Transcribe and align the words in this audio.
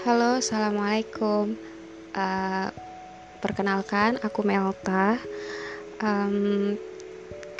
Halo, 0.00 0.40
assalamualaikum. 0.40 1.60
Uh, 2.16 2.72
perkenalkan, 3.44 4.16
aku 4.24 4.40
Melta. 4.40 5.20
Um, 6.00 6.72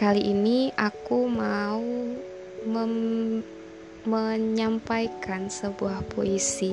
kali 0.01 0.33
ini 0.33 0.73
aku 0.73 1.29
mau 1.29 1.85
menyampaikan 4.09 5.53
sebuah 5.53 6.01
puisi. 6.17 6.73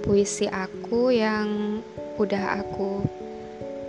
Puisi 0.00 0.48
aku 0.48 1.12
yang 1.12 1.84
udah 2.16 2.64
aku 2.64 3.04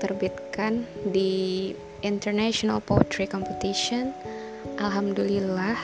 terbitkan 0.04 0.84
di 1.08 1.72
International 2.04 2.84
Poetry 2.84 3.32
Competition. 3.32 4.12
Alhamdulillah 4.76 5.80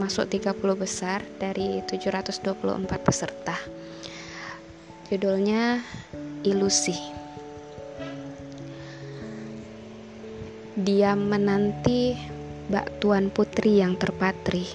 masuk 0.00 0.24
30 0.32 0.56
besar 0.72 1.20
dari 1.36 1.84
724 1.84 2.56
peserta. 3.04 3.75
Judulnya 5.06 5.86
Ilusi. 6.42 6.98
Dia 10.74 11.14
menanti 11.14 12.18
bak 12.66 12.98
tuan 12.98 13.30
putri 13.30 13.78
yang 13.78 13.94
terpatri, 13.94 14.66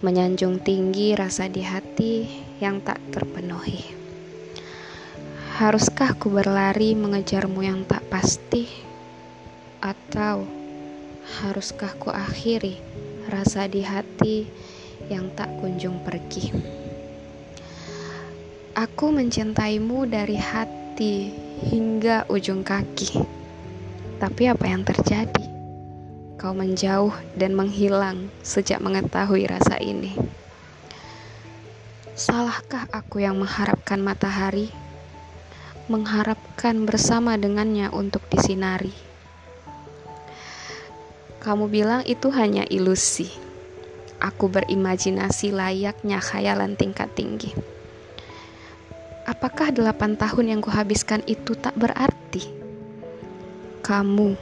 menyanjung 0.00 0.64
tinggi 0.64 1.12
rasa 1.12 1.44
di 1.44 1.60
hati 1.60 2.24
yang 2.56 2.80
tak 2.80 3.04
terpenuhi. 3.12 3.92
Haruskah 5.60 6.16
ku 6.16 6.32
berlari 6.32 6.96
mengejarmu 6.96 7.60
yang 7.60 7.84
tak 7.84 8.08
pasti, 8.08 8.64
atau 9.84 10.48
haruskah 11.44 11.92
ku 12.00 12.08
akhiri 12.08 12.80
rasa 13.28 13.68
di 13.68 13.84
hati 13.84 14.48
yang 15.12 15.28
tak 15.36 15.52
kunjung 15.60 16.00
pergi. 16.00 16.87
Aku 18.78 19.10
mencintaimu 19.10 20.06
dari 20.06 20.38
hati 20.38 21.34
hingga 21.66 22.30
ujung 22.30 22.62
kaki. 22.62 23.26
Tapi 24.22 24.46
apa 24.46 24.70
yang 24.70 24.86
terjadi? 24.86 25.46
Kau 26.38 26.54
menjauh 26.54 27.10
dan 27.34 27.58
menghilang 27.58 28.30
sejak 28.46 28.78
mengetahui 28.78 29.50
rasa 29.50 29.82
ini. 29.82 30.14
Salahkah 32.14 32.86
aku 32.94 33.18
yang 33.18 33.42
mengharapkan 33.42 33.98
matahari? 33.98 34.70
Mengharapkan 35.90 36.86
bersama 36.86 37.34
dengannya 37.34 37.90
untuk 37.90 38.22
disinari 38.30 38.94
kamu 41.48 41.70
bilang 41.72 42.02
itu 42.04 42.28
hanya 42.28 42.68
ilusi. 42.68 43.32
Aku 44.20 44.52
berimajinasi 44.52 45.48
layaknya 45.48 46.20
khayalan 46.20 46.76
tingkat 46.76 47.08
tinggi. 47.16 47.77
Apakah 49.38 49.70
delapan 49.70 50.18
tahun 50.18 50.50
yang 50.50 50.58
kuhabiskan 50.66 51.22
itu 51.30 51.54
tak 51.54 51.78
berarti? 51.78 52.42
Kamu 53.86 54.34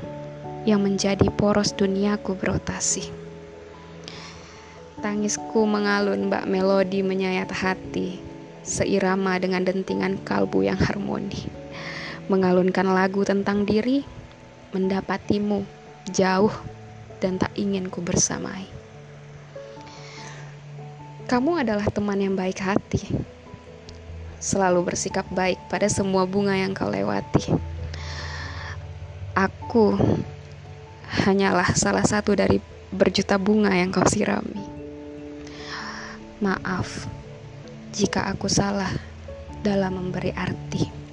yang 0.65 0.81
menjadi 0.81 1.29
poros 1.37 1.77
duniaku 1.77 2.33
berotasi. 2.33 3.05
Tangisku 5.05 5.69
mengalun 5.69 6.33
bak 6.33 6.49
melodi 6.49 7.05
menyayat 7.05 7.53
hati, 7.53 8.17
seirama 8.65 9.37
dengan 9.37 9.69
dentingan 9.69 10.17
kalbu 10.25 10.65
yang 10.65 10.81
harmoni. 10.81 11.45
Mengalunkan 12.33 12.89
lagu 12.89 13.21
tentang 13.21 13.69
diri, 13.69 14.01
mendapatimu 14.73 15.61
jauh 16.09 16.57
dan 17.21 17.37
tak 17.37 17.53
ingin 17.53 17.93
ku 17.93 18.01
bersamai. 18.01 18.65
Kamu 21.29 21.61
adalah 21.61 21.85
teman 21.93 22.17
yang 22.17 22.33
baik 22.33 22.65
hati, 22.65 23.36
selalu 24.43 24.93
bersikap 24.93 25.25
baik 25.33 25.61
pada 25.69 25.89
semua 25.89 26.29
bunga 26.29 26.57
yang 26.57 26.77
kau 26.77 26.89
lewati. 26.89 27.53
Aku 29.37 29.97
hanyalah 31.27 31.77
salah 31.77 32.05
satu 32.05 32.33
dari 32.33 32.61
berjuta 32.93 33.37
bunga 33.37 33.73
yang 33.77 33.93
kau 33.93 34.05
sirami. 34.05 34.65
Maaf 36.41 37.09
jika 37.97 38.29
aku 38.29 38.49
salah 38.49 38.93
dalam 39.65 39.97
memberi 39.97 40.33
arti. 40.37 41.06